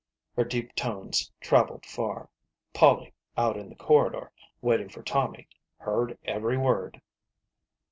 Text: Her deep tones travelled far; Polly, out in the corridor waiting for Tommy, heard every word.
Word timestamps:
Her 0.35 0.43
deep 0.43 0.73
tones 0.73 1.31
travelled 1.39 1.85
far; 1.85 2.27
Polly, 2.73 3.13
out 3.37 3.55
in 3.55 3.69
the 3.69 3.75
corridor 3.75 4.31
waiting 4.59 4.89
for 4.89 5.03
Tommy, 5.03 5.47
heard 5.77 6.17
every 6.23 6.57
word. 6.57 6.99